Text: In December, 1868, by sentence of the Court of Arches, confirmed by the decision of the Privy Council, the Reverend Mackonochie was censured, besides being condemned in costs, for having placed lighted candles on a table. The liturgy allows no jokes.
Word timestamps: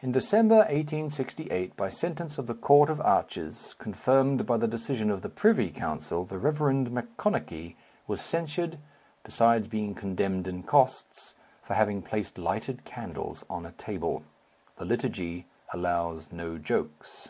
In 0.00 0.10
December, 0.10 0.56
1868, 0.64 1.76
by 1.76 1.88
sentence 1.88 2.38
of 2.38 2.48
the 2.48 2.56
Court 2.56 2.90
of 2.90 3.00
Arches, 3.00 3.76
confirmed 3.78 4.46
by 4.46 4.56
the 4.56 4.66
decision 4.66 5.12
of 5.12 5.22
the 5.22 5.28
Privy 5.28 5.70
Council, 5.70 6.24
the 6.24 6.38
Reverend 6.38 6.90
Mackonochie 6.90 7.76
was 8.08 8.20
censured, 8.20 8.78
besides 9.22 9.68
being 9.68 9.94
condemned 9.94 10.48
in 10.48 10.64
costs, 10.64 11.36
for 11.62 11.74
having 11.74 12.02
placed 12.02 12.36
lighted 12.36 12.84
candles 12.84 13.44
on 13.48 13.64
a 13.64 13.70
table. 13.70 14.24
The 14.78 14.86
liturgy 14.86 15.46
allows 15.72 16.32
no 16.32 16.58
jokes. 16.58 17.28